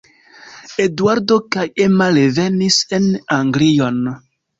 [0.85, 3.05] Eduardo kaj Emma revenis en
[3.37, 4.01] Anglion.